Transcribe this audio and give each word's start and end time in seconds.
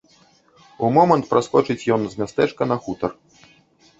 У 0.85 0.89
момант 0.95 1.27
праскочыць 1.33 1.89
ён 1.97 2.01
з 2.13 2.21
мястэчка 2.21 2.69
на 2.73 2.77
хутар. 2.87 3.11